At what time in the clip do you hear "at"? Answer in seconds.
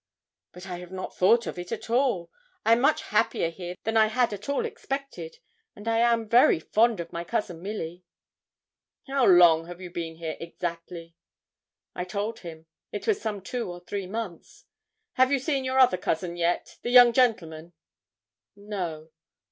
1.71-1.87, 4.33-4.49